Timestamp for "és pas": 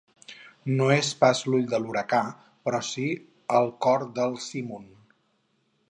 0.93-1.41